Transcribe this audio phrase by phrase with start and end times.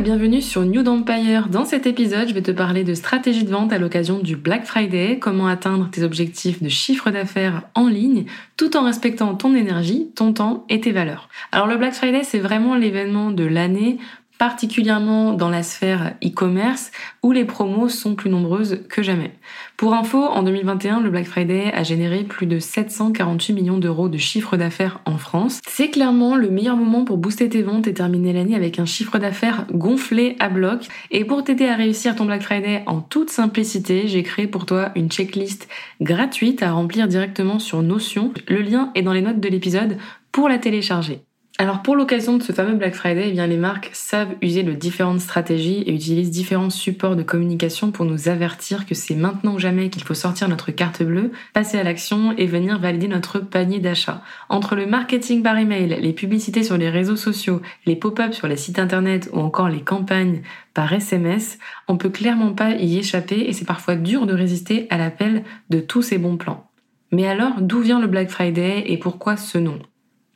[0.00, 1.48] Bienvenue sur New Empire.
[1.48, 4.64] Dans cet épisode, je vais te parler de stratégie de vente à l'occasion du Black
[4.64, 10.08] Friday, comment atteindre tes objectifs de chiffre d'affaires en ligne tout en respectant ton énergie,
[10.14, 11.28] ton temps et tes valeurs.
[11.50, 13.98] Alors le Black Friday, c'est vraiment l'événement de l'année
[14.38, 16.90] particulièrement dans la sphère e-commerce
[17.22, 19.32] où les promos sont plus nombreuses que jamais.
[19.76, 24.16] Pour info, en 2021, le Black Friday a généré plus de 748 millions d'euros de
[24.16, 25.60] chiffre d'affaires en France.
[25.66, 29.18] C'est clairement le meilleur moment pour booster tes ventes et terminer l'année avec un chiffre
[29.18, 30.86] d'affaires gonflé à bloc.
[31.10, 34.90] Et pour t'aider à réussir ton Black Friday en toute simplicité, j'ai créé pour toi
[34.94, 35.68] une checklist
[36.00, 38.32] gratuite à remplir directement sur Notion.
[38.48, 39.98] Le lien est dans les notes de l'épisode
[40.32, 41.27] pour la télécharger.
[41.60, 44.70] Alors pour l'occasion de ce fameux Black Friday, eh bien les marques savent user de
[44.70, 49.58] différentes stratégies et utilisent différents supports de communication pour nous avertir que c'est maintenant ou
[49.58, 53.80] jamais qu'il faut sortir notre carte bleue, passer à l'action et venir valider notre panier
[53.80, 54.22] d'achat.
[54.48, 58.56] Entre le marketing par email, les publicités sur les réseaux sociaux, les pop-ups sur les
[58.56, 60.42] sites internet ou encore les campagnes
[60.74, 64.96] par SMS, on peut clairement pas y échapper et c'est parfois dur de résister à
[64.96, 66.70] l'appel de tous ces bons plans.
[67.10, 69.80] Mais alors, d'où vient le Black Friday et pourquoi ce nom?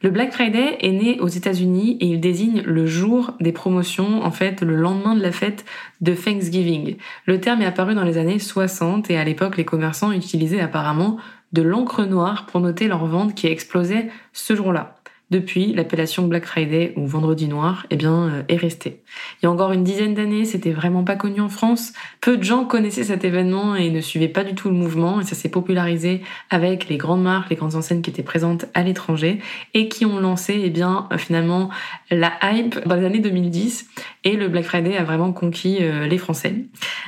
[0.03, 4.33] Le Black Friday est né aux États-Unis et il désigne le jour des promotions, en
[4.33, 5.64] fait le lendemain de la fête
[6.00, 6.97] de Thanksgiving.
[7.27, 11.19] Le terme est apparu dans les années 60 et à l'époque les commerçants utilisaient apparemment
[11.53, 14.97] de l'encre noire pour noter leurs ventes qui explosaient ce jour-là.
[15.33, 19.01] Depuis, l'appellation Black Friday ou Vendredi Noir eh bien, euh, est restée.
[19.41, 21.95] Il y a encore une dizaine d'années, c'était vraiment pas connu en France.
[22.20, 25.25] Peu de gens connaissaient cet événement et ne suivaient pas du tout le mouvement et
[25.25, 26.20] ça s'est popularisé
[26.51, 29.39] avec les grandes marques, les grandes enseignes qui étaient présentes à l'étranger
[29.73, 31.70] et qui ont lancé eh bien, euh, finalement
[32.11, 33.89] la hype dans les années 2010
[34.25, 36.57] et le Black Friday a vraiment conquis euh, les Français.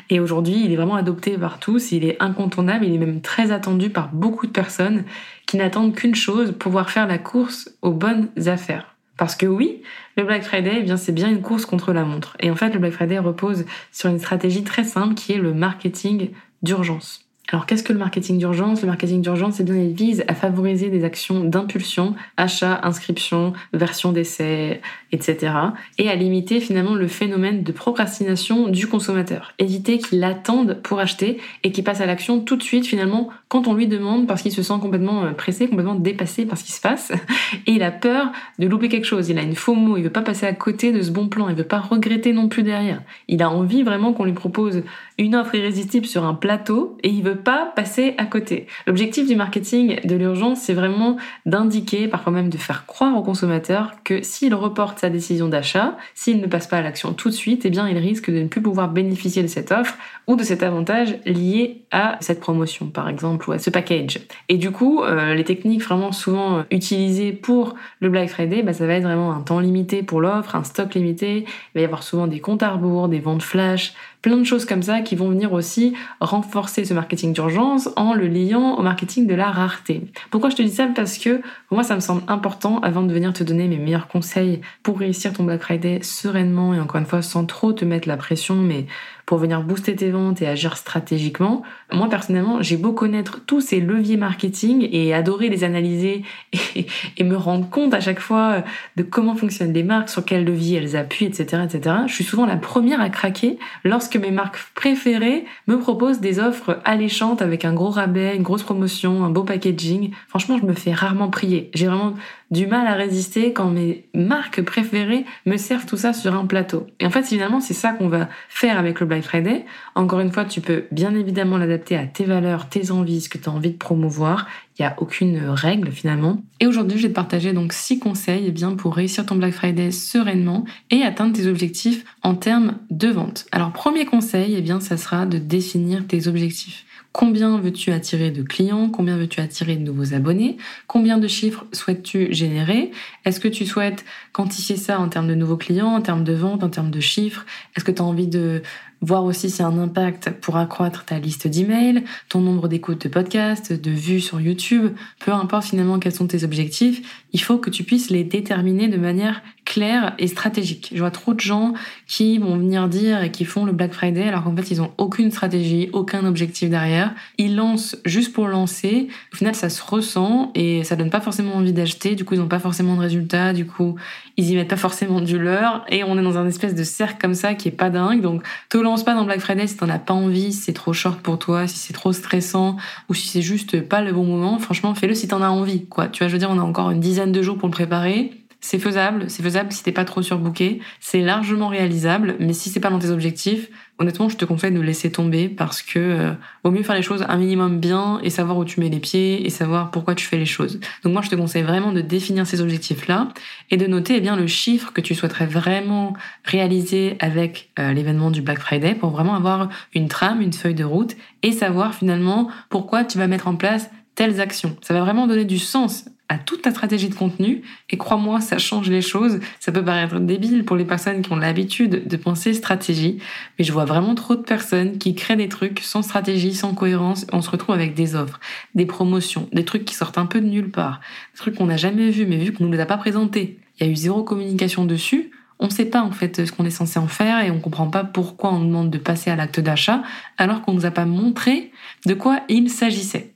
[0.08, 3.52] Et aujourd'hui, il est vraiment adopté par tous, il est incontournable, il est même très
[3.52, 5.04] attendu par beaucoup de personnes
[5.46, 8.94] qui n'attendent qu'une chose, pouvoir faire la course aux bonnes affaires.
[9.16, 9.82] Parce que oui,
[10.16, 12.36] le Black Friday, eh bien, c'est bien une course contre la montre.
[12.40, 15.54] Et en fait, le Black Friday repose sur une stratégie très simple qui est le
[15.54, 16.30] marketing
[16.62, 17.24] d'urgence.
[17.52, 18.80] Alors qu'est-ce que le marketing d'urgence?
[18.80, 24.12] Le marketing d'urgence, eh bien, il vise à favoriser des actions d'impulsion, achat, inscription, version
[24.12, 24.80] d'essai,
[25.14, 25.54] etc.
[25.98, 29.54] Et à limiter finalement le phénomène de procrastination du consommateur.
[29.58, 33.68] Éviter qu'il attende pour acheter et qu'il passe à l'action tout de suite finalement quand
[33.68, 36.72] on lui demande parce qu'il se sent complètement euh, pressé, complètement dépassé par ce qui
[36.72, 37.12] se passe.
[37.66, 39.28] Et il a peur de louper quelque chose.
[39.28, 39.96] Il a une faux mot.
[39.96, 41.48] Il veut pas passer à côté de ce bon plan.
[41.48, 43.00] Il veut pas regretter non plus derrière.
[43.28, 44.82] Il a envie vraiment qu'on lui propose
[45.18, 48.66] une offre irrésistible sur un plateau et il veut pas passer à côté.
[48.86, 53.92] L'objectif du marketing de l'urgence, c'est vraiment d'indiquer, parfois même de faire croire au consommateur
[54.02, 57.66] que s'il reporte sa décision d'achat, s'il ne passe pas à l'action tout de suite,
[57.66, 60.62] eh bien, il risque de ne plus pouvoir bénéficier de cette offre ou de cet
[60.62, 64.20] avantage lié à cette promotion, par exemple, ou à ce package.
[64.48, 68.86] Et du coup, euh, les techniques vraiment souvent utilisées pour le Black Friday, bah, ça
[68.86, 71.44] va être vraiment un temps limité pour l'offre, un stock limité.
[71.44, 73.92] Il va y avoir souvent des comptes à rebours, des ventes flash,
[74.24, 78.26] plein de choses comme ça qui vont venir aussi renforcer ce marketing d'urgence en le
[78.26, 80.00] liant au marketing de la rareté.
[80.30, 80.88] Pourquoi je te dis ça?
[80.96, 84.08] Parce que pour moi ça me semble important avant de venir te donner mes meilleurs
[84.08, 88.08] conseils pour réussir ton Black Friday sereinement et encore une fois sans trop te mettre
[88.08, 88.86] la pression mais
[89.26, 91.62] pour venir booster tes ventes et agir stratégiquement.
[91.92, 96.24] Moi personnellement, j'ai beau connaître tous ces leviers marketing et adorer les analyser
[96.76, 98.62] et, me rendre compte à chaque fois
[98.96, 101.96] de comment fonctionnent les marques, sur quels leviers elles appuient, etc., etc.
[102.06, 106.80] Je suis souvent la première à craquer lorsque mes marques préférées me proposent des offres
[106.84, 110.10] alléchantes avec un gros rabais, une grosse promotion, un beau packaging.
[110.28, 111.70] Franchement, je me fais rarement prier.
[111.72, 112.14] J'ai vraiment
[112.54, 116.86] du mal à résister quand mes marques préférées me servent tout ça sur un plateau.
[117.00, 119.66] Et en fait, finalement, c'est ça qu'on va faire avec le Black Friday.
[119.96, 123.38] Encore une fois, tu peux bien évidemment l'adapter à tes valeurs, tes envies, ce que
[123.38, 124.46] tu as envie de promouvoir.
[124.78, 126.42] Il n'y a aucune règle finalement.
[126.60, 129.52] Et aujourd'hui, je vais te partager donc six conseils eh bien, pour réussir ton Black
[129.52, 133.46] Friday sereinement et atteindre tes objectifs en termes de vente.
[133.52, 136.84] Alors, premier conseil, eh bien, ça sera de définir tes objectifs.
[137.14, 138.88] Combien veux-tu attirer de clients?
[138.88, 140.56] Combien veux-tu attirer de nouveaux abonnés?
[140.88, 142.90] Combien de chiffres souhaites-tu générer?
[143.24, 146.64] Est-ce que tu souhaites quantifier ça en termes de nouveaux clients, en termes de vente,
[146.64, 147.46] en termes de chiffres?
[147.76, 148.62] Est-ce que tu as envie de
[149.04, 153.08] voir aussi s'il y un impact pour accroître ta liste d'emails, ton nombre d'écoutes de
[153.08, 157.70] podcasts, de vues sur YouTube, peu importe finalement quels sont tes objectifs, il faut que
[157.70, 160.90] tu puisses les déterminer de manière claire et stratégique.
[160.94, 161.74] Je vois trop de gens
[162.06, 164.92] qui vont venir dire et qui font le Black Friday alors qu'en fait ils ont
[164.98, 167.12] aucune stratégie, aucun objectif derrière.
[167.38, 169.08] Ils lancent juste pour lancer.
[169.32, 172.14] Au final ça se ressent et ça donne pas forcément envie d'acheter.
[172.14, 173.52] Du coup ils n'ont pas forcément de résultats.
[173.52, 173.96] Du coup
[174.36, 177.16] ils y mettent pas forcément du leur et on est dans un espèce de cercle
[177.20, 178.20] comme ça qui est pas dingue.
[178.20, 180.92] Donc te lance pas dans Black Friday si t'en as pas envie, si c'est trop
[180.92, 182.76] short pour toi, si c'est trop stressant
[183.08, 184.58] ou si c'est juste pas le bon moment.
[184.58, 185.86] Franchement fais-le si t'en as envie.
[185.86, 186.08] Quoi.
[186.08, 188.32] Tu vois je veux dire on a encore une dizaine de jours pour le préparer
[188.64, 192.80] c'est faisable, c'est faisable si t'es pas trop surbooké, c'est largement réalisable, mais si c'est
[192.80, 193.68] pas dans tes objectifs,
[193.98, 196.32] honnêtement, je te conseille de laisser tomber parce que euh,
[196.64, 199.46] vaut mieux faire les choses un minimum bien et savoir où tu mets les pieds
[199.46, 200.80] et savoir pourquoi tu fais les choses.
[201.02, 203.28] Donc moi, je te conseille vraiment de définir ces objectifs-là
[203.70, 206.14] et de noter eh bien le chiffre que tu souhaiterais vraiment
[206.44, 210.84] réaliser avec euh, l'événement du Black Friday pour vraiment avoir une trame, une feuille de
[210.84, 214.76] route et savoir finalement pourquoi tu vas mettre en place telles actions.
[214.80, 218.58] Ça va vraiment donner du sens à toute ta stratégie de contenu et crois-moi, ça
[218.58, 219.40] change les choses.
[219.60, 223.18] Ça peut paraître débile pour les personnes qui ont l'habitude de penser stratégie,
[223.58, 227.26] mais je vois vraiment trop de personnes qui créent des trucs sans stratégie, sans cohérence.
[227.32, 228.40] On se retrouve avec des offres,
[228.74, 231.00] des promotions, des trucs qui sortent un peu de nulle part,
[231.34, 233.58] des trucs qu'on n'a jamais vus, mais vu qu'on ne les a pas présentés.
[233.78, 235.30] Il y a eu zéro communication dessus.
[235.58, 237.88] On ne sait pas en fait ce qu'on est censé en faire et on comprend
[237.88, 240.02] pas pourquoi on demande de passer à l'acte d'achat
[240.36, 241.70] alors qu'on nous a pas montré
[242.06, 243.33] de quoi il s'agissait.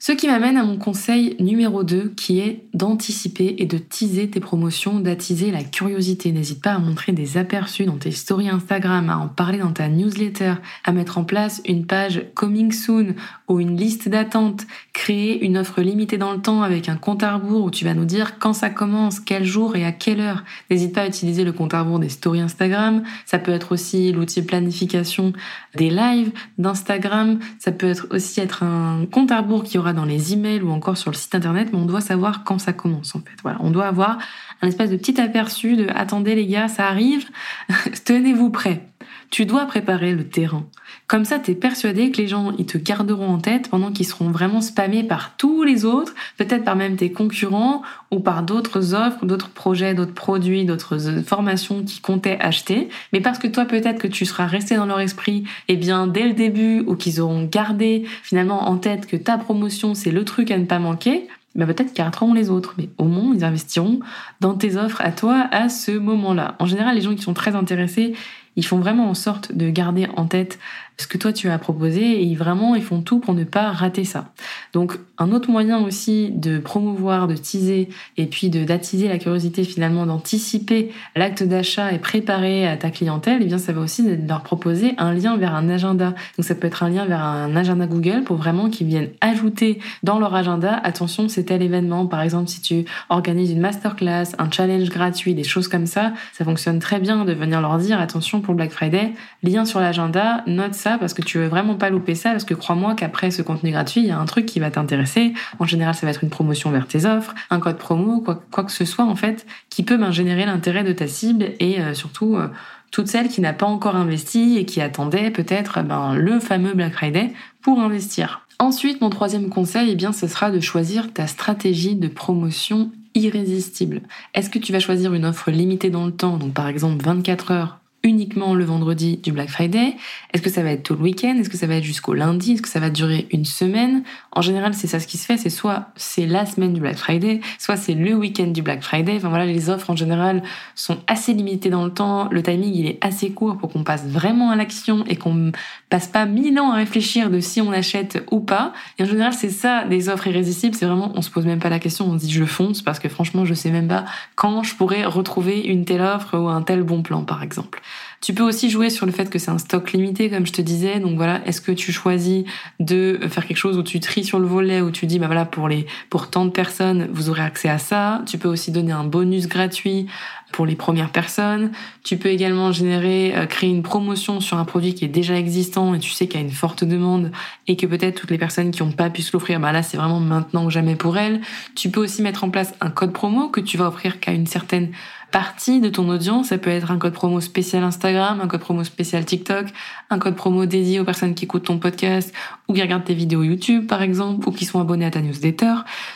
[0.00, 4.38] Ce qui m'amène à mon conseil numéro 2 qui est d'anticiper et de teaser tes
[4.38, 6.30] promotions, d'attiser la curiosité.
[6.30, 9.88] N'hésite pas à montrer des aperçus dans tes stories Instagram, à en parler dans ta
[9.88, 10.54] newsletter,
[10.84, 13.14] à mettre en place une page coming soon
[13.48, 17.34] ou une liste d'attente, créer une offre limitée dans le temps avec un compte à
[17.34, 20.44] rebours où tu vas nous dire quand ça commence, quel jour et à quelle heure.
[20.70, 23.02] N'hésite pas à utiliser le compte à rebours des stories Instagram.
[23.26, 25.32] Ça peut être aussi l'outil planification
[25.74, 27.38] des lives d'Instagram.
[27.58, 30.70] Ça peut être aussi être un compte à rebours qui aura dans les emails ou
[30.70, 33.36] encore sur le site internet, mais on doit savoir quand ça commence en fait.
[33.42, 34.18] Voilà, on doit avoir
[34.62, 37.28] un espèce de petit aperçu de attendez les gars, ça arrive,
[38.04, 38.82] tenez-vous prêts.
[39.30, 40.66] Tu dois préparer le terrain.
[41.06, 44.06] Comme ça, tu es persuadé que les gens, ils te garderont en tête pendant qu'ils
[44.06, 48.94] seront vraiment spammés par tous les autres, peut-être par même tes concurrents ou par d'autres
[48.94, 52.88] offres, d'autres projets, d'autres produits, d'autres euh, formations qui comptaient acheter.
[53.12, 56.26] Mais parce que toi, peut-être que tu seras resté dans leur esprit, eh bien, dès
[56.26, 60.50] le début, ou qu'ils auront gardé finalement en tête que ta promotion, c'est le truc
[60.50, 63.98] à ne pas manquer, bah peut-être qu'ils rateront les autres, mais au moins ils investiront
[64.40, 66.54] dans tes offres à toi à ce moment-là.
[66.60, 68.14] En général, les gens qui sont très intéressés,
[68.58, 70.58] ils font vraiment en sorte de garder en tête
[71.00, 74.04] ce que toi tu as proposé et vraiment ils font tout pour ne pas rater
[74.04, 74.32] ça.
[74.72, 79.62] Donc un autre moyen aussi de promouvoir, de teaser et puis de d'attiser la curiosité
[79.62, 84.02] finalement, d'anticiper l'acte d'achat et préparer à ta clientèle, et eh bien ça va aussi
[84.02, 86.14] de leur proposer un lien vers un agenda.
[86.36, 89.78] Donc ça peut être un lien vers un agenda Google pour vraiment qu'ils viennent ajouter
[90.02, 94.50] dans leur agenda, attention c'est tel événement, par exemple si tu organises une masterclass, un
[94.50, 98.40] challenge gratuit, des choses comme ça, ça fonctionne très bien de venir leur dire attention
[98.54, 99.12] Black Friday,
[99.42, 102.54] lien sur l'agenda, note ça parce que tu veux vraiment pas louper ça parce que
[102.54, 105.34] crois-moi qu'après ce contenu gratuit, il y a un truc qui va t'intéresser.
[105.58, 108.72] En général, ça va être une promotion vers tes offres, un code promo, quoi, que
[108.72, 112.36] ce soit en fait, qui peut ben, générer l'intérêt de ta cible et euh, surtout
[112.36, 112.48] euh,
[112.90, 116.92] toute celle qui n'a pas encore investi et qui attendait peut-être ben, le fameux Black
[116.92, 118.46] Friday pour investir.
[118.60, 124.02] Ensuite, mon troisième conseil, eh bien, ce sera de choisir ta stratégie de promotion irrésistible.
[124.34, 127.50] Est-ce que tu vas choisir une offre limitée dans le temps, donc par exemple 24
[127.52, 127.78] heures
[128.08, 129.94] uniquement le vendredi du Black Friday.
[130.32, 131.36] Est-ce que ça va être tout le week-end?
[131.38, 132.52] Est-ce que ça va être jusqu'au lundi?
[132.52, 134.02] Est-ce que ça va durer une semaine?
[134.38, 135.36] En général, c'est ça ce qui se fait.
[135.36, 139.16] C'est soit c'est la semaine du Black Friday, soit c'est le week-end du Black Friday.
[139.16, 140.44] Enfin voilà, les offres en général
[140.76, 142.28] sont assez limitées dans le temps.
[142.30, 145.50] Le timing, il est assez court pour qu'on passe vraiment à l'action et qu'on
[145.90, 148.72] passe pas mille ans à réfléchir de si on achète ou pas.
[149.00, 150.76] Et en général, c'est ça, des offres irrésistibles.
[150.76, 152.06] C'est vraiment, on se pose même pas la question.
[152.06, 154.04] On se dit, je fonce parce que franchement, je sais même pas
[154.36, 157.82] quand je pourrais retrouver une telle offre ou un tel bon plan, par exemple.
[158.20, 160.60] Tu peux aussi jouer sur le fait que c'est un stock limité, comme je te
[160.60, 160.98] disais.
[160.98, 162.44] Donc voilà, est-ce que tu choisis
[162.80, 165.44] de faire quelque chose où tu tries sur le volet, où tu dis, bah voilà,
[165.44, 168.22] pour les, pour tant de personnes, vous aurez accès à ça.
[168.26, 170.06] Tu peux aussi donner un bonus gratuit
[170.52, 171.70] pour les premières personnes.
[172.02, 175.94] Tu peux également générer, euh, créer une promotion sur un produit qui est déjà existant
[175.94, 177.30] et tu sais qu'il y a une forte demande
[177.66, 179.96] et que peut-être toutes les personnes qui n'ont pas pu se l'offrir, bah là c'est
[179.96, 181.40] vraiment maintenant ou jamais pour elles.
[181.74, 184.46] Tu peux aussi mettre en place un code promo que tu vas offrir qu'à une
[184.46, 184.90] certaine
[185.30, 186.48] partie de ton audience.
[186.48, 189.66] Ça peut être un code promo spécial Instagram un code promo spécial TikTok,
[190.10, 192.32] un code promo dédié aux personnes qui écoutent ton podcast
[192.68, 195.74] ou qui regardent tes vidéos YouTube par exemple ou qui sont abonnés à ta newsletter.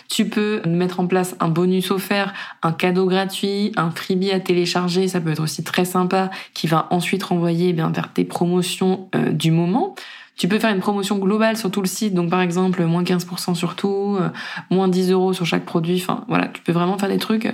[0.08, 5.08] Tu peux mettre en place un bonus offert, un cadeau gratuit, un freebie à télécharger,
[5.08, 9.08] ça peut être aussi très sympa qui va ensuite renvoyer eh bien vers tes promotions
[9.14, 9.94] euh, du moment.
[10.42, 13.54] Tu peux faire une promotion globale sur tout le site, donc par exemple moins 15%
[13.54, 14.28] sur tout, euh,
[14.70, 16.02] moins 10 euros sur chaque produit.
[16.02, 17.48] Enfin voilà, tu peux vraiment faire des trucs.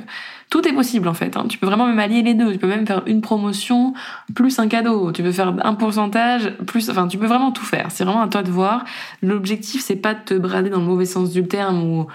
[0.48, 1.36] Tout est possible en fait.
[1.36, 1.44] Hein.
[1.50, 2.50] Tu peux vraiment même allier les deux.
[2.50, 3.92] Tu peux même faire une promotion
[4.34, 5.12] plus un cadeau.
[5.12, 6.88] Tu peux faire un pourcentage plus.
[6.88, 7.88] Enfin, tu peux vraiment tout faire.
[7.90, 8.86] C'est vraiment à toi de voir.
[9.20, 12.06] L'objectif c'est pas de te brader dans le mauvais sens du terme ou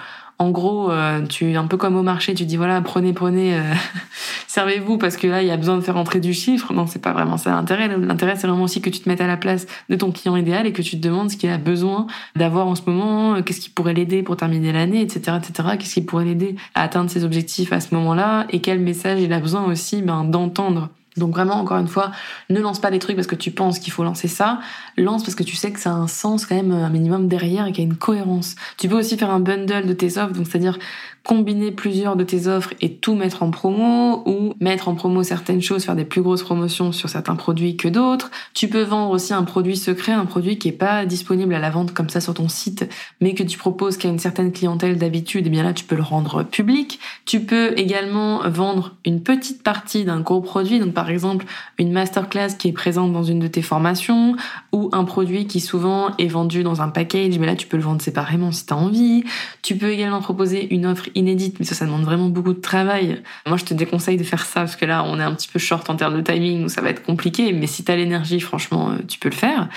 [0.43, 3.61] en gros, euh, tu un peu comme au marché, tu dis voilà, prenez, prenez, euh,
[4.47, 6.73] servez-vous parce que là, il y a besoin de faire entrer du chiffre.
[6.73, 7.87] Non, c'est pas vraiment ça l'intérêt.
[7.87, 10.67] L'intérêt, c'est vraiment aussi que tu te mettes à la place de ton client idéal
[10.67, 13.61] et que tu te demandes ce qu'il a besoin d'avoir en ce moment, euh, qu'est-ce
[13.61, 15.69] qui pourrait l'aider pour terminer l'année, etc., etc.
[15.79, 19.31] Qu'est-ce qui pourrait l'aider à atteindre ses objectifs à ce moment-là et quel message il
[19.31, 22.11] a besoin aussi ben, d'entendre donc vraiment, encore une fois,
[22.49, 24.59] ne lance pas des trucs parce que tu penses qu'il faut lancer ça.
[24.97, 27.67] Lance parce que tu sais que ça a un sens quand même un minimum derrière
[27.67, 28.55] et qu'il y a une cohérence.
[28.77, 30.77] Tu peux aussi faire un bundle de tes offres, donc c'est-à-dire
[31.23, 35.61] combiner plusieurs de tes offres et tout mettre en promo ou mettre en promo certaines
[35.61, 38.29] choses, faire des plus grosses promotions sur certains produits que d'autres.
[38.53, 41.69] Tu peux vendre aussi un produit secret, un produit qui est pas disponible à la
[41.69, 42.89] vente comme ça sur ton site,
[43.21, 45.95] mais que tu proposes qu'à une certaine clientèle d'habitude, et eh bien là tu peux
[45.95, 46.99] le rendre public.
[47.25, 51.45] Tu peux également vendre une petite partie d'un gros produit, donc par exemple
[51.77, 54.35] une masterclass qui est présente dans une de tes formations
[54.71, 57.83] ou un produit qui souvent est vendu dans un package, mais là tu peux le
[57.83, 59.23] vendre séparément si tu as envie.
[59.61, 63.21] Tu peux également proposer une offre inédite, mais ça, ça demande vraiment beaucoup de travail.
[63.47, 65.59] Moi, je te déconseille de faire ça parce que là, on est un petit peu
[65.59, 67.53] short en termes de timing, ça va être compliqué.
[67.53, 69.69] Mais si t'as l'énergie, franchement, euh, tu peux le faire.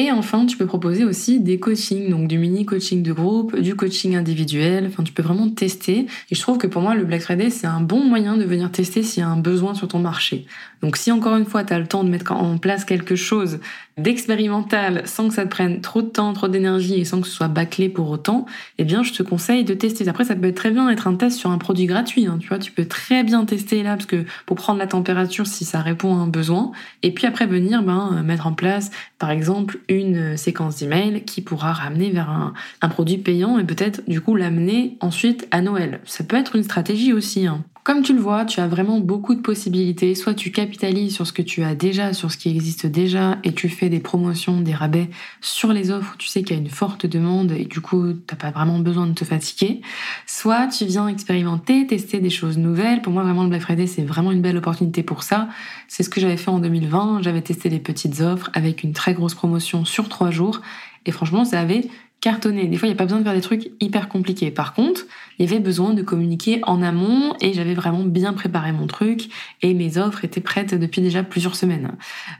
[0.00, 3.74] Et enfin, tu peux proposer aussi des coachings, donc du mini coaching de groupe, du
[3.74, 4.86] coaching individuel.
[4.86, 6.06] Enfin, tu peux vraiment tester.
[6.30, 8.70] Et je trouve que pour moi, le Black Friday, c'est un bon moyen de venir
[8.70, 10.46] tester s'il y a un besoin sur ton marché.
[10.82, 13.58] Donc si encore une fois, tu as le temps de mettre en place quelque chose
[13.96, 17.34] d'expérimental sans que ça te prenne trop de temps, trop d'énergie et sans que ce
[17.34, 18.46] soit bâclé pour autant,
[18.78, 20.08] eh bien, je te conseille de tester.
[20.08, 22.26] Après, ça peut très bien être un test sur un produit gratuit.
[22.26, 25.48] Hein, tu vois, tu peux très bien tester là parce que pour prendre la température
[25.48, 26.70] si ça répond à un besoin.
[27.02, 31.72] Et puis après venir ben, mettre en place, par exemple, une séquence d'email qui pourra
[31.72, 32.52] ramener vers un,
[32.82, 36.00] un produit payant et peut-être du coup l'amener ensuite à Noël.
[36.04, 37.46] Ça peut être une stratégie aussi.
[37.46, 37.64] Hein.
[37.88, 40.14] Comme tu le vois, tu as vraiment beaucoup de possibilités.
[40.14, 43.54] Soit tu capitalises sur ce que tu as déjà, sur ce qui existe déjà, et
[43.54, 45.08] tu fais des promotions, des rabais
[45.40, 48.36] sur les offres tu sais qu'il y a une forte demande et du coup, t'as
[48.36, 49.80] pas vraiment besoin de te fatiguer.
[50.26, 53.00] Soit tu viens expérimenter, tester des choses nouvelles.
[53.00, 55.48] Pour moi, vraiment, le Black Friday, c'est vraiment une belle opportunité pour ça.
[55.88, 57.22] C'est ce que j'avais fait en 2020.
[57.22, 60.60] J'avais testé des petites offres avec une très grosse promotion sur trois jours.
[61.06, 61.88] Et franchement, ça avait
[62.20, 62.66] cartonner.
[62.66, 64.50] Des fois, il n'y a pas besoin de faire des trucs hyper compliqués.
[64.50, 65.02] Par contre,
[65.38, 69.28] il y avait besoin de communiquer en amont et j'avais vraiment bien préparé mon truc
[69.62, 71.92] et mes offres étaient prêtes depuis déjà plusieurs semaines.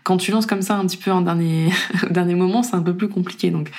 [0.02, 1.70] Quand tu lances comme ça un petit peu en dernier,
[2.34, 3.50] moment, c'est un peu plus compliqué.
[3.50, 3.70] Donc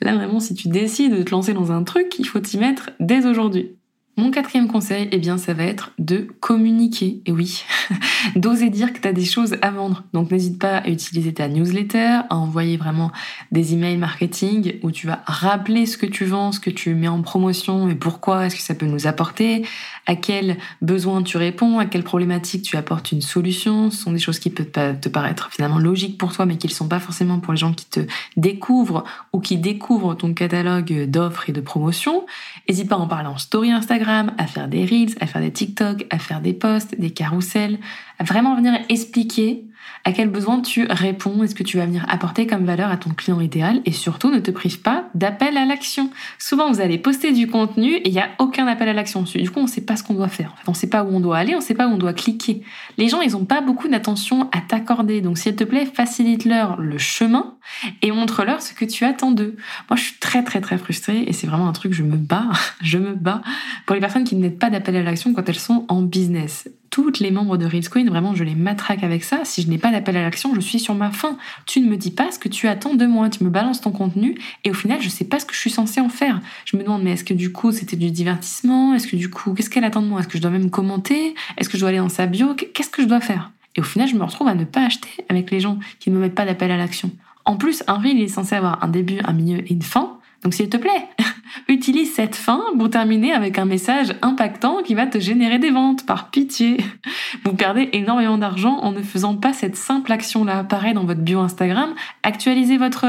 [0.00, 2.90] là, vraiment, si tu décides de te lancer dans un truc, il faut t'y mettre
[3.00, 3.72] dès aujourd'hui.
[4.18, 7.22] Mon quatrième conseil, eh bien, ça va être de communiquer.
[7.24, 7.62] Et oui,
[8.34, 10.02] d'oser dire que tu as des choses à vendre.
[10.12, 13.12] Donc, n'hésite pas à utiliser ta newsletter, à envoyer vraiment
[13.52, 17.06] des emails marketing où tu vas rappeler ce que tu vends, ce que tu mets
[17.06, 19.64] en promotion et pourquoi est-ce que ça peut nous apporter,
[20.06, 23.92] à quel besoin tu réponds, à quelle problématique tu apportes une solution.
[23.92, 26.72] Ce sont des choses qui peuvent te paraître finalement logiques pour toi, mais qui ne
[26.72, 28.00] sont pas forcément pour les gens qui te
[28.36, 32.26] découvrent ou qui découvrent ton catalogue d'offres et de promotions.
[32.68, 35.52] N'hésite pas à en parler en story Instagram à faire des reels, à faire des
[35.52, 37.78] TikTok, à faire des posts, des carousels,
[38.18, 39.64] à vraiment venir expliquer
[40.04, 43.10] à quel besoin tu réponds, est-ce que tu vas venir apporter comme valeur à ton
[43.10, 43.80] client idéal?
[43.84, 46.10] Et surtout ne te prive pas d'appel à l'action.
[46.38, 49.50] Souvent vous allez poster du contenu et il n'y a aucun appel à l'action Du
[49.50, 50.54] coup on ne sait pas ce qu'on doit faire.
[50.66, 52.12] on ne sait pas où on doit aller, on ne sait pas où on doit
[52.12, 52.62] cliquer.
[52.96, 56.98] Les gens ils n'ont pas beaucoup d'attention à t'accorder donc s'il te plaît facilite-leur le
[56.98, 57.56] chemin
[58.02, 59.56] et montre-leur ce que tu attends d'eux.
[59.90, 62.48] Moi je suis très très très frustrée et c'est vraiment un truc je me bats,
[62.82, 63.42] je me bats
[63.86, 67.20] pour les personnes qui mettent pas d'appel à l'action quand elles sont en business toutes
[67.20, 69.40] les membres de Reels Queen, vraiment, je les matraque avec ça.
[69.44, 71.36] Si je n'ai pas d'appel à l'action, je suis sur ma faim.
[71.66, 73.28] Tu ne me dis pas ce que tu attends de moi.
[73.28, 75.70] Tu me balances ton contenu et au final, je sais pas ce que je suis
[75.70, 76.40] censée en faire.
[76.64, 78.94] Je me demande, mais est-ce que du coup, c'était du divertissement?
[78.94, 80.20] Est-ce que du coup, qu'est-ce qu'elle attend de moi?
[80.20, 81.34] Est-ce que je dois même commenter?
[81.56, 82.54] Est-ce que je dois aller dans sa bio?
[82.54, 83.50] Qu'est-ce que je dois faire?
[83.76, 86.16] Et au final, je me retrouve à ne pas acheter avec les gens qui ne
[86.16, 87.10] me mettent pas d'appel à l'action.
[87.44, 90.17] En plus, un Reel, est censé avoir un début, un milieu et une fin.
[90.44, 91.08] Donc s'il te plaît,
[91.68, 96.06] utilise cette fin pour terminer avec un message impactant qui va te générer des ventes.
[96.06, 96.78] Par pitié.
[97.44, 100.64] Vous perdez énormément d'argent en ne faisant pas cette simple action-là.
[100.64, 101.90] Pareil dans votre bio Instagram,
[102.22, 103.06] actualisez votre,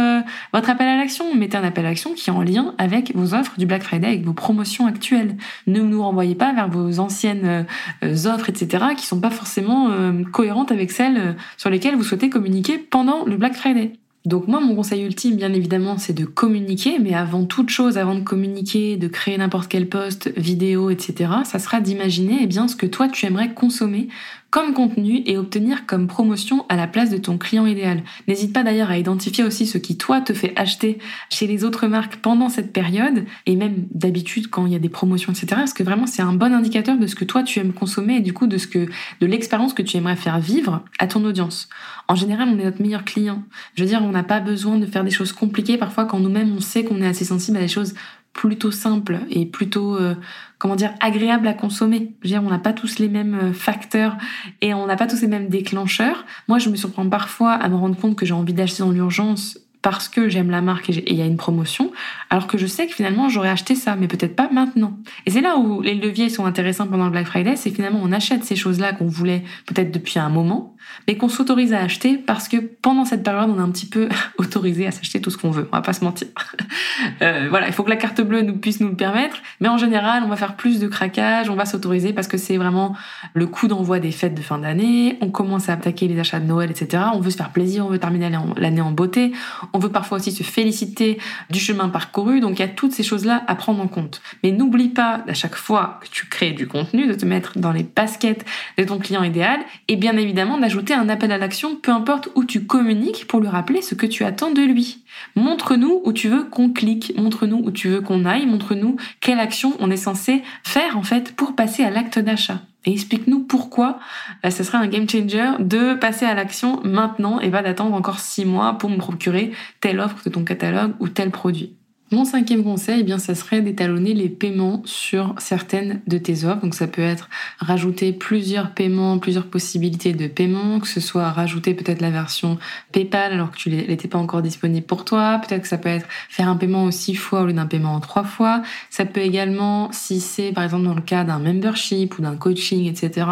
[0.53, 1.33] votre appel à l'action.
[1.35, 4.07] Mettez un appel à l'action qui est en lien avec vos offres du Black Friday,
[4.07, 5.37] avec vos promotions actuelles.
[5.67, 7.65] Ne nous renvoyez pas vers vos anciennes
[8.03, 12.29] euh, offres, etc., qui sont pas forcément euh, cohérentes avec celles sur lesquelles vous souhaitez
[12.29, 13.93] communiquer pendant le Black Friday.
[14.25, 18.15] Donc moi, mon conseil ultime, bien évidemment, c'est de communiquer, mais avant toute chose, avant
[18.15, 22.75] de communiquer, de créer n'importe quel post, vidéo, etc., ça sera d'imaginer eh bien ce
[22.75, 24.09] que toi tu aimerais consommer
[24.49, 28.03] comme contenu et obtenir comme promotion à la place de ton client idéal.
[28.27, 30.97] N'hésite pas d'ailleurs à identifier aussi ce qui toi te fait acheter
[31.29, 34.89] chez les autres marques pendant cette période et même d'habitude quand il y a des
[34.89, 35.47] promotions etc.
[35.49, 38.21] Parce que vraiment c'est un bon indicateur de ce que toi tu aimes consommer et
[38.21, 38.87] du coup de ce que
[39.19, 41.69] de l'expérience que tu aimerais faire vivre à ton audience.
[42.07, 43.43] En général on est notre meilleur client.
[43.75, 46.53] Je veux dire on n'a pas besoin de faire des choses compliquées parfois quand nous-mêmes
[46.55, 47.93] on sait qu'on est assez sensible à des choses
[48.33, 50.15] plutôt simple et plutôt euh,
[50.57, 52.13] comment dire agréable à consommer.
[52.21, 54.17] Je veux dire, on n'a pas tous les mêmes euh, facteurs
[54.61, 56.25] et on n'a pas tous les mêmes déclencheurs.
[56.47, 59.59] Moi, je me surprends parfois à me rendre compte que j'ai envie d'acheter dans l'urgence
[59.81, 61.91] parce que j'aime la marque et il y a une promotion,
[62.29, 64.97] alors que je sais que finalement j'aurais acheté ça, mais peut-être pas maintenant.
[65.25, 68.11] Et c'est là où les leviers sont intéressants pendant le Black Friday, c'est finalement on
[68.11, 70.75] achète ces choses-là qu'on voulait peut-être depuis un moment,
[71.07, 74.09] mais qu'on s'autorise à acheter parce que pendant cette période on est un petit peu
[74.37, 76.27] autorisé à s'acheter tout ce qu'on veut, on va pas se mentir.
[77.21, 79.77] euh, voilà, il faut que la carte bleue nous puisse nous le permettre, mais en
[79.77, 82.95] général on va faire plus de craquage, on va s'autoriser parce que c'est vraiment
[83.33, 86.45] le coup d'envoi des fêtes de fin d'année, on commence à attaquer les achats de
[86.45, 87.03] Noël, etc.
[87.13, 89.31] On veut se faire plaisir, on veut terminer l'année en beauté
[89.73, 91.17] on veut parfois aussi se féliciter
[91.49, 94.21] du chemin parcouru, donc il y a toutes ces choses-là à prendre en compte.
[94.43, 97.71] Mais n'oublie pas à chaque fois que tu crées du contenu de te mettre dans
[97.71, 98.45] les baskets
[98.77, 102.45] de ton client idéal et bien évidemment d'ajouter un appel à l'action, peu importe où
[102.45, 105.03] tu communiques, pour lui rappeler ce que tu attends de lui.
[105.35, 109.73] Montre-nous où tu veux qu'on clique, montre-nous où tu veux qu'on aille, montre-nous quelle action
[109.79, 112.61] on est censé faire en fait pour passer à l'acte d'achat.
[112.85, 113.97] Et explique-nous pourquoi
[114.45, 118.19] euh, ce serait un game changer de passer à l'action maintenant et pas d'attendre encore
[118.19, 121.78] six mois pour me procurer telle offre de ton catalogue ou tel produit.
[122.11, 126.61] Mon cinquième conseil, eh bien, ça serait d'étalonner les paiements sur certaines de tes offres.
[126.61, 131.75] Donc, ça peut être rajouter plusieurs paiements, plusieurs possibilités de paiement, que ce soit rajouter
[131.75, 132.57] peut-être la version
[132.91, 135.39] PayPal alors que tu n'étais pas encore disponible pour toi.
[135.47, 137.93] Peut-être que ça peut être faire un paiement en six fois au lieu d'un paiement
[137.93, 138.63] en trois fois.
[138.89, 142.87] Ça peut également, si c'est par exemple dans le cas d'un membership ou d'un coaching,
[142.87, 143.27] etc.,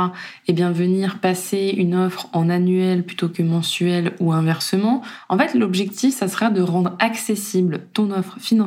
[0.47, 5.01] eh bien, venir passer une offre en annuel plutôt que mensuel ou inversement.
[5.29, 8.66] En fait, l'objectif, ça sera de rendre accessible ton offre financière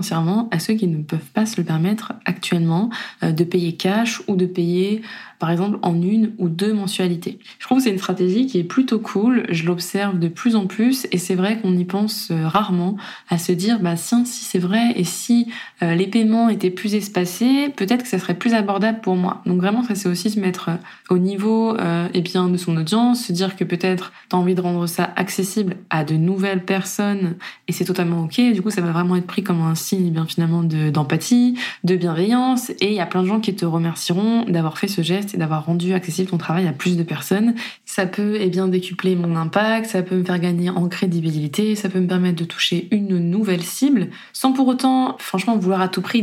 [0.51, 2.91] à ceux qui ne peuvent pas se le permettre actuellement
[3.23, 5.03] euh, de payer cash ou de payer
[5.41, 7.39] par exemple en une ou deux mensualités.
[7.59, 10.67] Je trouve que c'est une stratégie qui est plutôt cool, je l'observe de plus en
[10.67, 12.97] plus et c'est vrai qu'on y pense euh, rarement
[13.31, 15.49] à se dire bah tiens si c'est vrai et si
[15.83, 19.41] euh, les paiements étaient plus espacés, peut-être que ça serait plus abordable pour moi.
[19.47, 20.71] Donc vraiment ça c'est aussi se mettre
[21.09, 24.55] au niveau euh, et bien de son audience, se dire que peut-être tu as envie
[24.55, 27.37] de rendre ça accessible à de nouvelles personnes
[27.67, 28.53] et c'est totalement ok.
[28.53, 32.71] Du coup ça va vraiment être pris comme un eh bien finalement d'empathie, de bienveillance
[32.71, 35.37] et il y a plein de gens qui te remercieront d'avoir fait ce geste et
[35.37, 37.55] d'avoir rendu accessible ton travail à plus de personnes.
[37.85, 41.89] Ça peut eh bien décupler mon impact, ça peut me faire gagner en crédibilité, ça
[41.89, 46.03] peut me permettre de toucher une nouvelle cible sans pour autant franchement vouloir à tout
[46.03, 46.21] prix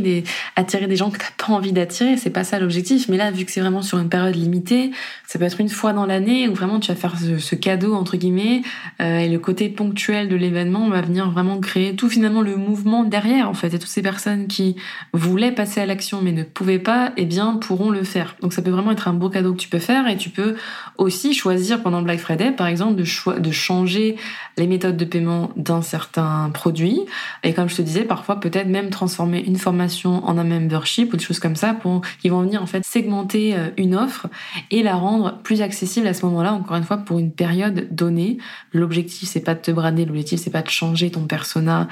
[0.56, 3.08] attirer des gens que t'as pas envie d'attirer, c'est pas ça l'objectif.
[3.08, 4.90] Mais là vu que c'est vraiment sur une période limitée,
[5.26, 8.16] ça peut être une fois dans l'année où vraiment tu vas faire ce, cadeau entre
[8.16, 8.62] guillemets
[9.00, 13.04] euh, et le côté ponctuel de l'événement va venir vraiment créer tout finalement le mouvement
[13.04, 14.76] derrière fait et toutes ces personnes qui
[15.12, 18.36] voulaient passer à l'action mais ne pouvaient pas, eh bien pourront le faire.
[18.40, 20.56] Donc ça peut vraiment être un beau cadeau que tu peux faire et tu peux
[20.96, 24.16] aussi choisir pendant Black Friday, par exemple, de, changer
[24.56, 27.00] les méthodes de paiement d'un certain produit.
[27.42, 31.16] Et comme je te disais, parfois peut-être même transformer une formation en un membership ou
[31.16, 31.76] des choses comme ça
[32.20, 34.26] qui vont venir en fait segmenter euh, une offre
[34.70, 36.52] et la rendre plus accessible à ce moment-là.
[36.52, 38.38] Encore une fois, pour une période donnée.
[38.72, 41.88] L'objectif c'est pas de te brader, l'objectif c'est pas de changer ton persona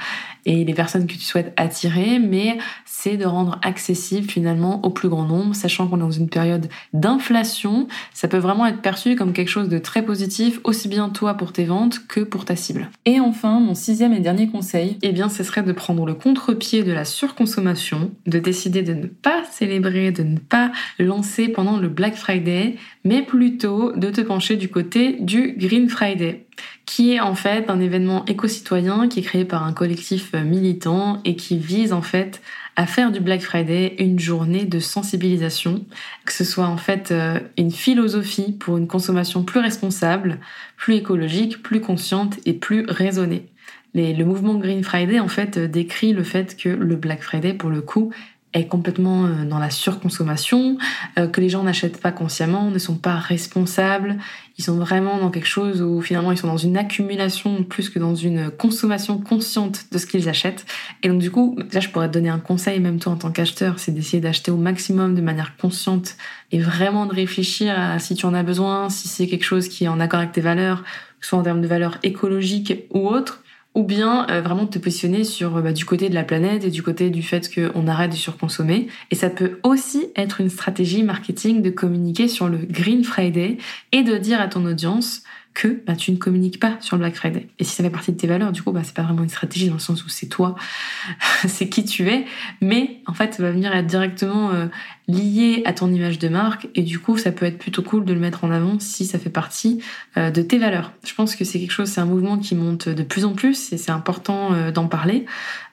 [0.47, 5.09] et les personnes que tu souhaites attirer, mais c'est de rendre accessible finalement au plus
[5.09, 9.33] grand nombre, sachant qu'on est dans une période d'inflation, ça peut vraiment être perçu comme
[9.33, 12.89] quelque chose de très positif, aussi bien toi pour tes ventes que pour ta cible.
[13.05, 16.93] Et enfin, mon sixième et dernier conseil, eh ce serait de prendre le contre-pied de
[16.93, 22.15] la surconsommation, de décider de ne pas célébrer, de ne pas lancer pendant le Black
[22.15, 26.46] Friday, mais plutôt de te pencher du côté du Green Friday
[26.85, 31.35] qui est en fait un événement éco-citoyen qui est créé par un collectif militant et
[31.35, 32.41] qui vise en fait
[32.77, 35.83] à faire du Black Friday une journée de sensibilisation,
[36.25, 40.39] que ce soit en fait euh, une philosophie pour une consommation plus responsable,
[40.77, 43.47] plus écologique, plus consciente et plus raisonnée.
[43.95, 47.81] le mouvement Green Friday, en fait, décrit le fait que le Black Friday, pour le
[47.81, 48.13] coup,
[48.53, 50.77] est complètement euh, dans la surconsommation,
[51.17, 54.17] euh, que les gens n'achètent pas consciemment, ne sont pas responsables,
[54.57, 57.99] ils sont vraiment dans quelque chose où finalement ils sont dans une accumulation plus que
[57.99, 60.65] dans une consommation consciente de ce qu'ils achètent.
[61.03, 63.31] Et donc du coup, là je pourrais te donner un conseil même toi en tant
[63.31, 66.15] qu'acheteur, c'est d'essayer d'acheter au maximum de manière consciente
[66.51, 69.83] et vraiment de réfléchir à si tu en as besoin, si c'est quelque chose qui
[69.83, 70.83] est en accord avec tes valeurs,
[71.21, 73.43] soit en termes de valeurs écologiques ou autres
[73.77, 76.81] ou bien euh, vraiment te positionner sur bah, du côté de la planète et du
[76.81, 78.87] côté du fait qu'on arrête de surconsommer.
[79.11, 83.59] Et ça peut aussi être une stratégie marketing de communiquer sur le Green Friday
[83.91, 85.21] et de dire à ton audience
[85.53, 87.47] que bah, tu ne communiques pas sur le Black Friday.
[87.59, 89.29] Et si ça fait partie de tes valeurs, du coup, bah, c'est pas vraiment une
[89.29, 90.55] stratégie dans le sens où c'est toi,
[91.47, 92.25] c'est qui tu es,
[92.61, 94.67] mais en fait, ça va venir être directement euh,
[95.07, 98.13] lié à ton image de marque et du coup, ça peut être plutôt cool de
[98.13, 99.81] le mettre en avant si ça fait partie
[100.17, 100.91] euh, de tes valeurs.
[101.05, 103.71] Je pense que c'est quelque chose, c'est un mouvement qui monte de plus en plus
[103.71, 105.25] et c'est important euh, d'en parler.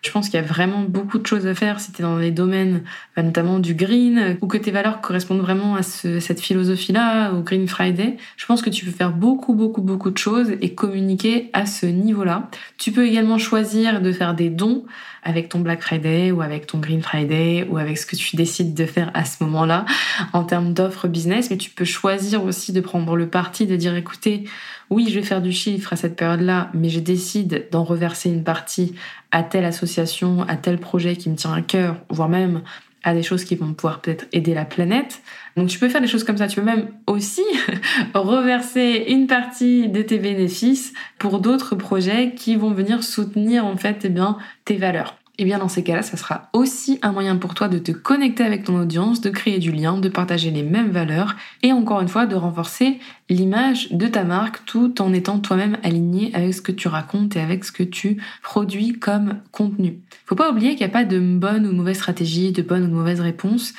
[0.02, 2.18] Je pense qu'il y a vraiment beaucoup de choses à faire si tu es dans
[2.18, 2.82] les domaines
[3.16, 7.66] bah, notamment du green ou que tes valeurs correspondent vraiment à cette philosophie-là, au Green
[7.66, 8.18] Friday.
[8.36, 11.86] Je pense que tu peux faire beaucoup, beaucoup, beaucoup de choses et communiquer à ce
[11.86, 12.48] niveau-là.
[12.78, 14.84] Tu peux également choisir de faire des dons
[15.24, 18.74] avec ton Black Friday ou avec ton Green Friday ou avec ce que tu décides
[18.74, 19.84] de faire ce moment-là
[20.32, 23.94] en termes d'offres business, mais tu peux choisir aussi de prendre le parti de dire
[23.96, 24.44] écoutez,
[24.90, 28.44] oui, je vais faire du chiffre à cette période-là, mais je décide d'en reverser une
[28.44, 28.94] partie
[29.30, 32.62] à telle association, à tel projet qui me tient à cœur, voire même
[33.04, 35.22] à des choses qui vont pouvoir peut-être aider la planète.
[35.56, 36.48] Donc tu peux faire des choses comme ça.
[36.48, 37.42] Tu peux même aussi
[38.14, 44.00] reverser une partie de tes bénéfices pour d'autres projets qui vont venir soutenir en fait
[44.04, 45.16] eh bien, tes valeurs.
[45.36, 47.90] Et eh bien dans ces cas-là, ça sera aussi un moyen pour toi de te
[47.90, 52.00] connecter avec ton audience, de créer du lien, de partager les mêmes valeurs et encore
[52.00, 56.62] une fois de renforcer l'image de ta marque tout en étant toi-même aligné avec ce
[56.62, 59.98] que tu racontes et avec ce que tu produis comme contenu.
[60.24, 62.94] Faut pas oublier qu'il n'y a pas de bonne ou mauvaise stratégie, de bonne ou
[62.94, 63.74] mauvaise réponse.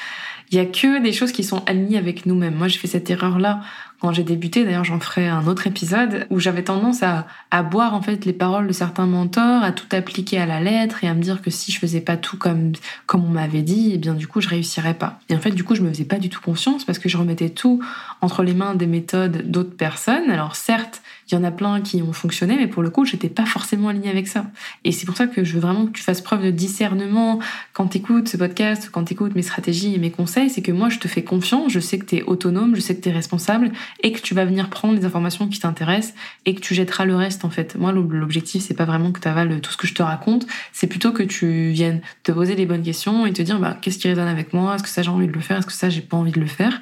[0.51, 2.55] Il y a que des choses qui sont alignées avec nous-mêmes.
[2.55, 3.61] Moi, j'ai fait cette erreur-là
[3.99, 4.63] quand j'ai débuté.
[4.63, 7.25] D'ailleurs, j'en ferai un autre épisode où j'avais tendance à,
[7.63, 11.07] boire en fait les paroles de certains mentors, à tout appliquer à la lettre et
[11.07, 12.73] à me dire que si je faisais pas tout comme
[13.07, 15.19] comme on m'avait dit, eh bien du coup, je réussirais pas.
[15.29, 17.17] Et en fait, du coup, je me faisais pas du tout confiance parce que je
[17.17, 17.81] remettais tout
[18.21, 20.29] entre les mains des méthodes d'autres personnes.
[20.29, 23.29] Alors certes, il y en a plein qui ont fonctionné, mais pour le coup, j'étais
[23.29, 24.45] pas forcément alignée avec ça.
[24.83, 27.39] Et c'est pour ça que je veux vraiment que tu fasses preuve de discernement
[27.73, 30.49] quand tu écoutes ce podcast, quand tu écoutes mes stratégies et mes conseils.
[30.49, 32.95] C'est que moi, je te fais confiance, je sais que tu es autonome, je sais
[32.95, 33.71] que tu es responsable
[34.03, 36.13] et que tu vas venir prendre les informations qui t'intéressent
[36.45, 37.75] et que tu jetteras le reste, en fait.
[37.75, 40.87] Moi, l'objectif, c'est pas vraiment que tu avales tout ce que je te raconte, c'est
[40.87, 44.07] plutôt que tu viennes te poser les bonnes questions et te dire, bah, qu'est-ce qui
[44.07, 44.75] résonne avec moi?
[44.75, 45.57] Est-ce que ça, j'ai envie de le faire?
[45.57, 46.79] Est-ce que ça, j'ai pas envie de le faire?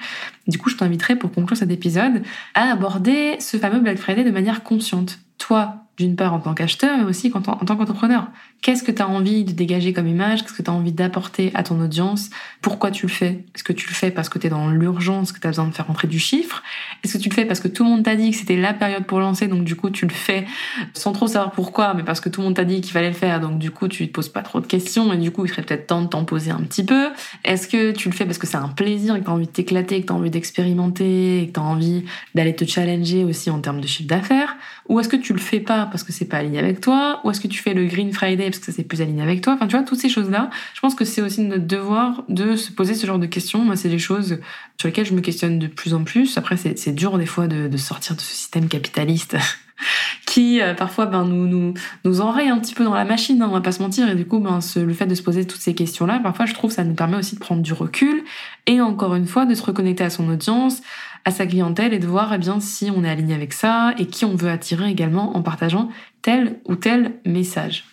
[0.47, 2.21] Du coup, je t'inviterai pour conclure cet épisode
[2.53, 5.19] à aborder ce fameux Black Friday de manière consciente.
[5.37, 8.27] Toi, d'une part en tant qu'acheteur, mais aussi en tant qu'entrepreneur.
[8.61, 10.41] Qu'est-ce que tu as envie de dégager comme image?
[10.41, 12.29] Qu'est-ce que tu as envie d'apporter à ton audience?
[12.61, 13.43] Pourquoi tu le fais?
[13.53, 15.67] Est-ce que tu le fais parce que tu es dans l'urgence, que tu as besoin
[15.67, 16.63] de faire rentrer du chiffre?
[17.03, 18.73] Est-ce que tu le fais parce que tout le monde t'a dit que c'était la
[18.73, 20.45] période pour lancer, donc du coup tu le fais
[20.93, 23.15] sans trop savoir pourquoi, mais parce que tout le monde t'a dit qu'il fallait le
[23.15, 25.49] faire, donc du coup tu te poses pas trop de questions, et du coup il
[25.49, 27.09] serait peut-être temps de t'en poser un petit peu.
[27.43, 29.47] Est-ce que tu le fais parce que c'est un plaisir, et que tu as envie
[29.47, 33.25] de t'éclater, que tu as envie d'expérimenter, et que tu as envie d'aller te challenger
[33.25, 34.55] aussi en termes de chiffre d'affaires?
[34.89, 37.31] Ou est-ce que tu le fais pas parce que c'est pas aligné avec toi Ou
[37.31, 39.67] est-ce que tu fais le Green Friday parce que c'est plus aligné avec toi Enfin,
[39.67, 42.95] tu vois, toutes ces choses-là, je pense que c'est aussi notre devoir de se poser
[42.95, 43.59] ce genre de questions.
[43.59, 44.39] Moi, c'est des choses
[44.79, 46.37] sur lesquelles je me questionne de plus en plus.
[46.37, 49.37] Après, c'est dur des fois de, sortir de ce système capitaliste
[50.25, 51.73] qui euh, parfois ben, nous, nous,
[52.05, 54.09] nous enraye un petit peu dans la machine, hein, on va pas se mentir.
[54.09, 56.71] Et du coup, ben, le fait de se poser toutes ces questions-là, parfois je trouve
[56.71, 58.23] ça nous permet aussi de prendre du recul
[58.65, 60.81] et encore une fois de se reconnecter à son audience,
[61.25, 64.07] à sa clientèle et de voir eh bien si on est aligné avec ça et
[64.07, 65.89] qui on veut attirer également en partageant
[66.21, 67.85] tel ou tel message.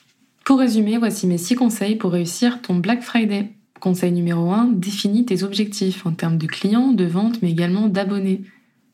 [0.45, 3.53] Pour résumer, voici mes 6 conseils pour réussir ton Black Friday.
[3.79, 8.43] Conseil numéro 1, définis tes objectifs en termes de clients, de ventes, mais également d'abonnés.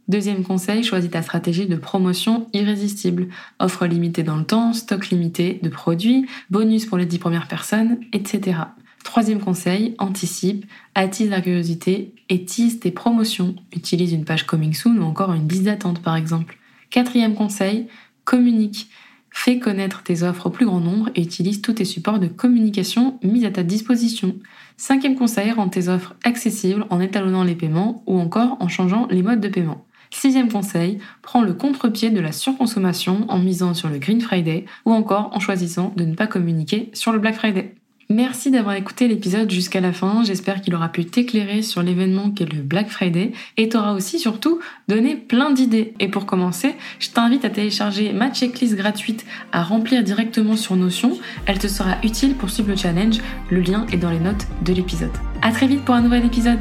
[0.09, 3.29] Deuxième conseil, choisis ta stratégie de promotion irrésistible.
[3.59, 7.99] Offre limitée dans le temps, stock limité de produits, bonus pour les 10 premières personnes,
[8.12, 8.59] etc.
[9.06, 10.66] Troisième conseil, anticipe,
[10.96, 13.54] attise la curiosité et tease tes promotions.
[13.72, 16.58] Utilise une page coming soon ou encore une liste d'attente par exemple.
[16.90, 17.86] Quatrième conseil,
[18.24, 18.90] communique.
[19.30, 23.20] Fais connaître tes offres au plus grand nombre et utilise tous tes supports de communication
[23.22, 24.34] mis à ta disposition.
[24.76, 29.22] Cinquième conseil, rends tes offres accessibles en étalonnant les paiements ou encore en changeant les
[29.22, 29.86] modes de paiement.
[30.10, 34.92] Sixième conseil, prends le contre-pied de la surconsommation en misant sur le Green Friday ou
[34.92, 37.76] encore en choisissant de ne pas communiquer sur le Black Friday.
[38.08, 40.22] Merci d'avoir écouté l'épisode jusqu'à la fin.
[40.22, 44.60] J'espère qu'il aura pu t'éclairer sur l'événement qu'est le Black Friday et t'aura aussi surtout
[44.86, 45.92] donné plein d'idées.
[45.98, 51.18] Et pour commencer, je t'invite à télécharger ma checklist gratuite à remplir directement sur Notion.
[51.46, 53.18] Elle te sera utile pour suivre le challenge.
[53.50, 55.10] Le lien est dans les notes de l'épisode.
[55.42, 56.60] À très vite pour un nouvel épisode.